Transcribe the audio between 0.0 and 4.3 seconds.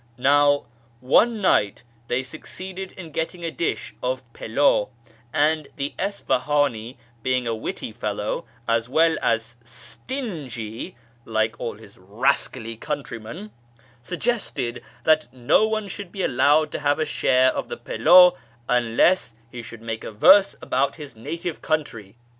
Now, one night they succeeded in getting a dish oi